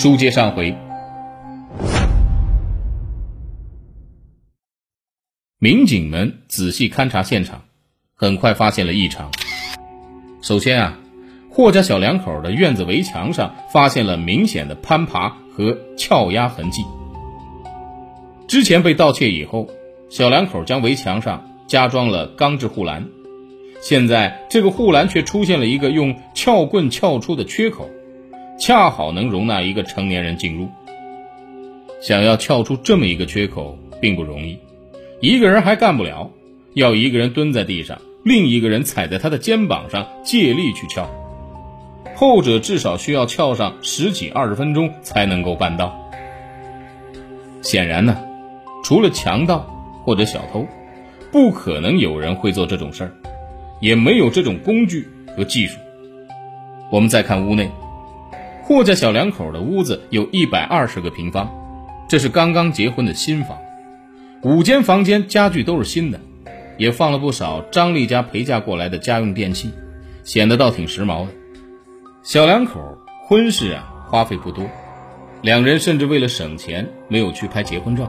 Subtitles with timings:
[0.00, 0.74] 书接上回，
[5.58, 7.64] 民警们仔细勘察现场，
[8.14, 9.30] 很快发现了异常。
[10.40, 10.98] 首先啊，
[11.50, 16.82] 霍家小两口的院子围墙上发现了明显的攀爬和撬压痕迹。
[18.48, 19.68] 之前被盗窃以后，
[20.08, 23.06] 小两口将围墙上加装了钢制护栏，
[23.82, 27.90] 现在这个护栏却出现了一个用撬棍撬出的缺口。
[28.60, 30.68] 恰好能容纳一个成年人进入。
[32.02, 34.58] 想要撬出这么一个缺口并不容易，
[35.20, 36.30] 一个人还干不了，
[36.74, 41.08] 要一个人蹲在地上，另一个人踩在他的肩膀上借力去撬。
[42.14, 45.98] 后者至少需要撬上十几二十分钟才能够办到。
[47.62, 48.18] 显然呢，
[48.84, 49.60] 除了强盗
[50.04, 50.66] 或者小偷，
[51.32, 53.12] 不可能有人会做这种事儿，
[53.80, 55.78] 也没有这种工具和技术。
[56.90, 57.70] 我们再看屋内。
[58.70, 61.50] 霍家小两口的屋子有一百二十个平方，
[62.08, 63.58] 这是刚刚结婚的新房，
[64.42, 66.20] 五间房间家具都是新的，
[66.78, 69.72] 也放了不少张丽家陪嫁过来的家用电器，
[70.22, 71.32] 显得倒挺时髦的。
[72.22, 72.80] 小两口
[73.26, 74.64] 婚事啊花费不多，
[75.42, 78.08] 两人甚至为了省钱没有去拍结婚照。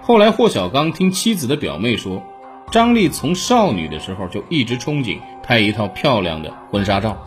[0.00, 2.22] 后来霍小刚听妻子的表妹说，
[2.70, 7.20] 张丽从少女的时候就一直憧憬拍一套漂亮的婚纱照。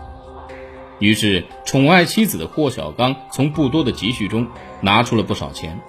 [1.00, 4.46] 于是，宠爱妻子的霍小刚从不多的积蓄中
[4.82, 5.80] 拿出了不少钱，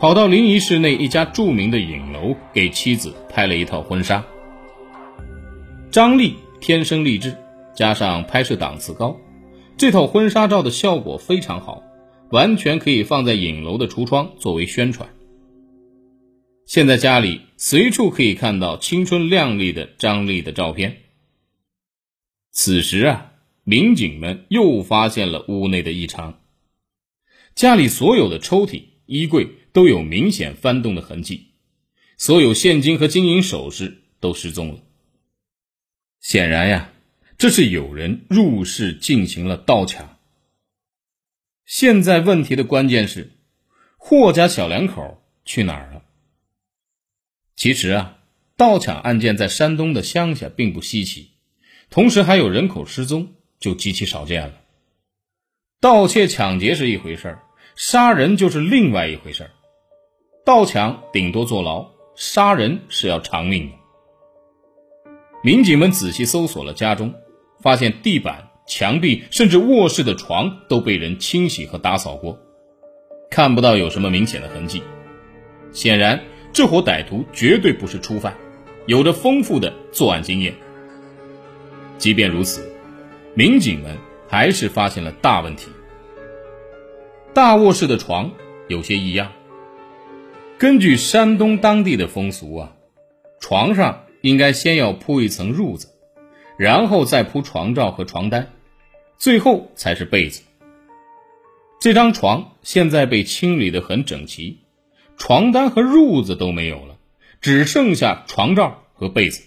[0.00, 4.24] 跑到临沂市内一家著名的影楼给妻子拍了一套婚纱。
[5.92, 7.36] 张丽天生丽质，
[7.76, 9.16] 加上拍摄档次高，
[9.76, 11.84] 这套婚纱照的效果非常好，
[12.30, 15.08] 完全可以放在影楼的橱窗作为宣传。
[16.66, 20.96] 现在家里随处可以看到青春靓丽的张丽的照片。
[22.50, 23.29] 此时啊。
[23.64, 26.40] 民警们又发现了屋内的异常，
[27.54, 31.48] 家里所有的抽屉、衣柜都有明显翻动的痕迹，
[32.16, 34.80] 所有现金和金银首饰都失踪了。
[36.20, 36.92] 显然呀，
[37.38, 40.18] 这是有人入室进行了盗抢。
[41.64, 43.30] 现在问题的关键是，
[43.96, 46.02] 霍家小两口去哪儿了？
[47.56, 48.18] 其实啊，
[48.56, 51.30] 盗抢案件在山东的乡下并不稀奇，
[51.90, 53.34] 同时还有人口失踪。
[53.60, 54.54] 就极其少见了。
[55.80, 57.42] 盗窃、抢劫是一回事儿，
[57.76, 59.50] 杀人就是另外一回事儿。
[60.44, 63.74] 盗抢顶多坐牢，杀人是要偿命的。
[65.42, 67.14] 民警们仔细搜索了家中，
[67.60, 72.38] 发现地板、墙壁，甚至卧室的床都被人清洗和打扫过，
[73.30, 74.82] 看不到有什么明显的痕迹。
[75.72, 76.22] 显然，
[76.52, 78.36] 这伙歹徒绝对不是初犯，
[78.86, 80.54] 有着丰富的作案经验。
[81.96, 82.69] 即便如此。
[83.40, 83.96] 民警们
[84.28, 85.70] 还是发现了大问题。
[87.32, 88.32] 大卧室的床
[88.68, 89.32] 有些异样。
[90.58, 92.76] 根据山东当地的风俗啊，
[93.40, 95.88] 床上应该先要铺一层褥子，
[96.58, 98.52] 然后再铺床罩和床单，
[99.16, 100.42] 最后才是被子。
[101.80, 104.58] 这张床现在被清理的很整齐，
[105.16, 106.98] 床单和褥子都没有了，
[107.40, 109.42] 只剩下床罩和被子。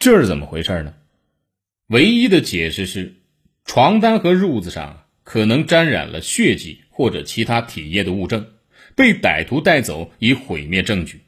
[0.00, 0.94] 这是怎么回事呢？
[1.90, 3.16] 唯一的解释是，
[3.64, 8.46] 床单和褥子上可能沾染了血迹或者其他体液的物证，
[8.94, 11.22] 被歹徒带走以毁灭证据。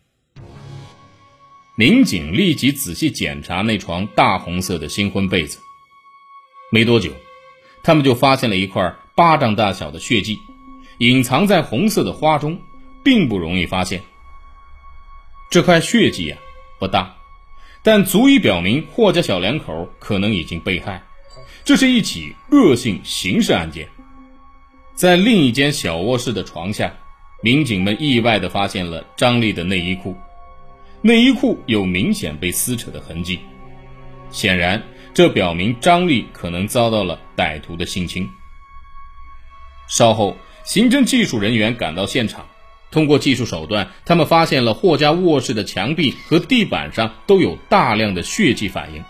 [1.76, 5.58] 民警立即仔细检查那床大红色的新婚被子，
[6.70, 7.10] 没多久，
[7.82, 10.38] 他们就发现了一块巴掌大小的血迹，
[10.98, 12.60] 隐藏在红色的花中，
[13.02, 14.00] 并不容易发现。
[15.50, 16.38] 这块血迹啊，
[16.78, 17.16] 不大。
[17.82, 21.02] 但足以表明霍家小两口可能已经被害，
[21.64, 23.88] 这是一起恶性刑事案件。
[24.94, 26.94] 在另一间小卧室的床下，
[27.42, 30.16] 民警们意外地发现了张丽的内衣裤，
[31.00, 33.40] 内衣裤有明显被撕扯的痕迹，
[34.30, 34.80] 显然
[35.12, 38.28] 这表明张丽可能遭到了歹徒的性侵。
[39.88, 42.46] 稍后，刑侦技术人员赶到现场。
[42.92, 49.02] 通过技术手段，他们发现了霍家卧室的墙壁和地板上都有大量的血迹反应。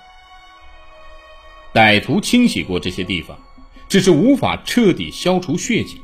[1.74, 3.38] 歹徒清洗过这些地方，
[3.88, 6.00] 只是无法彻底消除血迹。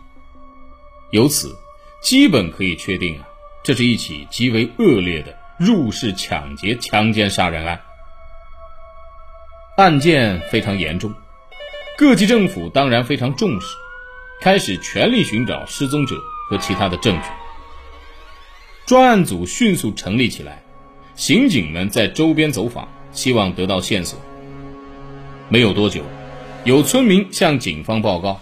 [1.12, 1.56] 由此，
[2.02, 3.28] 基本可以确定啊，
[3.62, 7.80] 这是一起极为恶劣的入室抢劫、强奸杀人案。
[9.76, 11.14] 案件非常严重，
[11.96, 13.68] 各级政府当然非常重视，
[14.40, 16.16] 开始全力寻找失踪者
[16.50, 17.28] 和其他的证据。
[18.88, 20.62] 专案组迅速成立起来，
[21.14, 24.18] 刑警们在周边走访，希望得到线索。
[25.50, 26.00] 没有多久，
[26.64, 28.40] 有村民向警方报告，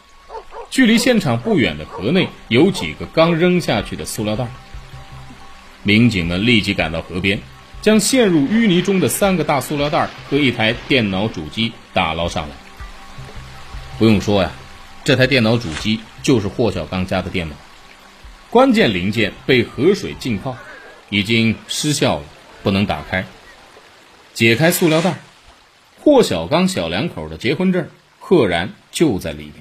[0.70, 4.46] 距离现场不远的河内有几个刚扔下去的塑料袋。
[5.82, 7.40] 民警们立即赶到河边，
[7.82, 12.54] 将陷入淤泥中的三个大塑料袋和一台电脑主机打捞上来。
[13.98, 14.52] 不用说呀，
[15.02, 17.56] 这台电脑主机就是霍小刚家的电脑，
[18.50, 20.56] 关键零件被河水浸泡，
[21.10, 22.24] 已经失效了，
[22.62, 23.26] 不能打开。
[24.32, 25.18] 解开塑料袋，
[26.00, 27.88] 霍小刚小两口的结婚证
[28.20, 29.54] 赫然就在里面。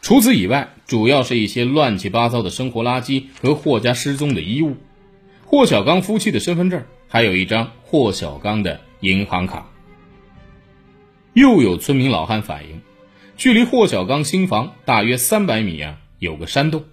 [0.00, 4.76] 除此以外，主要是一些乱七八糟的生活垃圾和霍家失踪的衣物，
[5.44, 9.66] 霍小刚夫妻的身份证，还有一张霍小刚的银行卡。
[11.34, 12.80] 又有村民老汉反映，
[13.36, 16.84] 距离霍小刚新房大约三百米啊，有个山洞，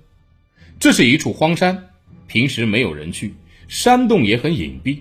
[0.80, 1.90] 这是一处荒山，
[2.28, 3.34] 平时没有人去，
[3.68, 5.00] 山洞也很隐蔽。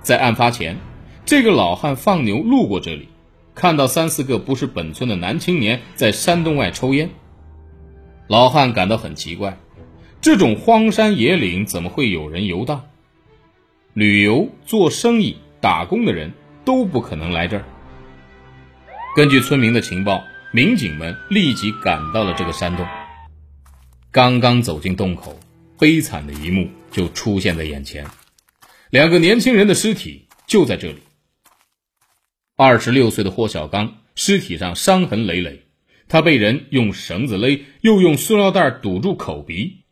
[0.00, 0.76] 在案发前，
[1.24, 3.08] 这个老汉放牛路过这里，
[3.54, 7.10] 看到三四个不是本村的男青年在山洞外抽烟。
[8.28, 9.58] 老汉感到很奇怪，
[10.20, 12.84] 这种荒山野岭怎么会有人游荡？
[13.92, 16.32] 旅游、做生意、打工的人
[16.64, 17.64] 都不可能来这儿。
[19.16, 20.22] 根据村民的情报，
[20.52, 22.86] 民警们立即赶到了这个山洞。
[24.16, 25.38] 刚刚走进洞口，
[25.78, 28.06] 悲惨的一幕就出现在眼前。
[28.88, 31.00] 两个年轻人的尸体就在这里。
[32.56, 35.66] 二十六岁的霍小刚尸体上伤痕累累，
[36.08, 39.84] 他被人用绳子勒，又用塑料袋堵住口鼻。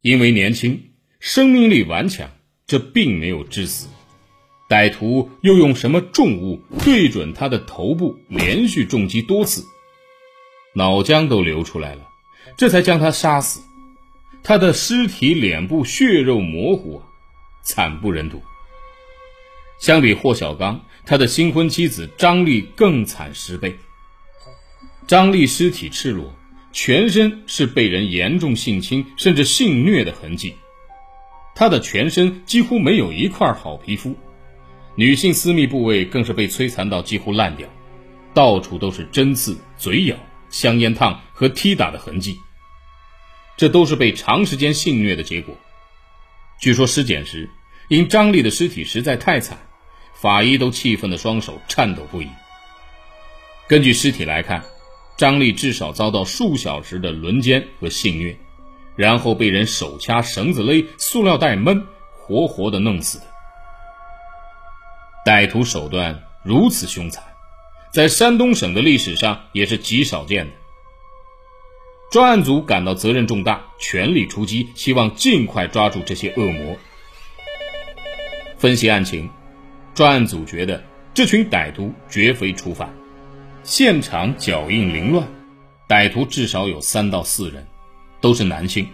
[0.00, 2.30] 因为年轻，生命力顽强，
[2.68, 3.88] 这并没有致死。
[4.70, 9.64] 歹徒又用什么重物对准他的头部，连续重击多次，
[10.72, 12.06] 脑浆都流出来了，
[12.56, 13.60] 这才将他杀死。
[14.42, 17.02] 他的尸体脸部血肉模糊啊！
[17.62, 18.40] 惨不忍睹。
[19.80, 23.76] 相比霍小刚，他的新婚妻子张丽更惨十倍。
[25.06, 26.32] 张丽尸体赤裸，
[26.72, 30.54] 全身是被人严重性侵甚至性虐的痕迹，
[31.54, 34.16] 她的全身几乎没有一块好皮肤，
[34.94, 37.68] 女性私密部位更是被摧残到几乎烂掉，
[38.32, 40.16] 到处都是针刺、嘴咬、
[40.50, 42.40] 香烟烫和踢打的痕迹，
[43.56, 45.56] 这都是被长时间性虐的结果。
[46.60, 47.48] 据说尸检时，
[47.88, 49.58] 因张丽的尸体实在太惨，
[50.14, 52.28] 法医都气愤的双手颤抖不已。
[53.68, 54.64] 根据尸体来看，
[55.16, 58.36] 张丽至少遭到数小时的轮奸和性虐，
[58.94, 63.24] 然后被人手掐、绳子勒、塑料袋闷，活活的弄死的。
[65.24, 67.24] 歹徒手段如此凶残，
[67.92, 70.52] 在山东省的历史上也是极少见的。
[72.08, 76.76] 专案组感到责任重大，全力出击，希望尽快抓住这些恶魔。
[78.56, 79.28] 分析案情，
[79.92, 80.82] 专案组觉得
[81.12, 82.94] 这群歹徒绝非初犯，
[83.64, 85.26] 现场脚印凌乱，
[85.88, 87.66] 歹徒至少有三到四人，
[88.20, 88.86] 都是男性。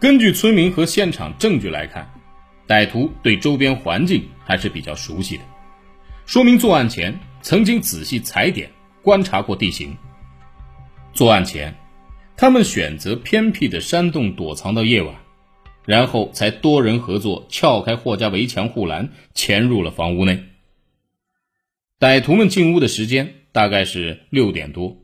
[0.00, 2.12] 根据村民和现场证据来看，
[2.66, 5.44] 歹徒对周边环境还是比较熟悉的，
[6.26, 8.68] 说明作案前曾经仔细踩点
[9.00, 9.96] 观察过地形。
[11.14, 11.72] 作案前。
[12.38, 15.14] 他们选择偏僻的山洞躲藏到夜晚，
[15.86, 20.44] 然后才多人合作撬开霍家围墙护栏，潜入了房屋内。
[21.98, 24.98] 歹徒们进屋的时间大概是六点多，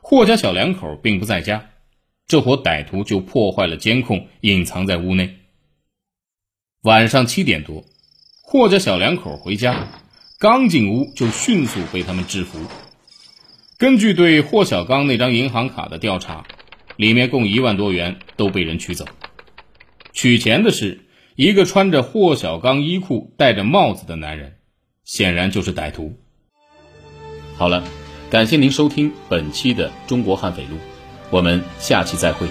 [0.00, 1.70] 霍家小两口并不在家，
[2.28, 5.34] 这伙歹徒就破坏了监控，隐藏在屋内。
[6.82, 7.84] 晚上七点多，
[8.40, 9.88] 霍家小两口回家，
[10.38, 12.60] 刚进屋就迅速被他们制服。
[13.78, 16.46] 根据对霍小刚那张银行卡的调查。
[16.98, 19.04] 里面共一万多元都被人取走，
[20.12, 24.56] 取钱的是一个穿着霍小刚衣裤、戴着帽子的男人，
[25.04, 26.18] 显然就是歹徒。
[27.56, 27.84] 好了，
[28.30, 30.74] 感谢您收听本期的《中国悍匪录》，
[31.30, 32.48] 我们下期再会。